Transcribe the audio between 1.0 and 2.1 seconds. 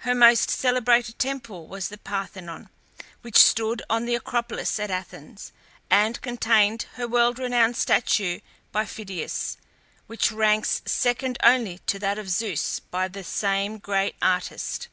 temple was the